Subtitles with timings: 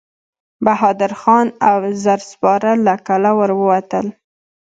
[0.65, 4.05] بهادر خان او زر سپاره له کلا ور ووتل.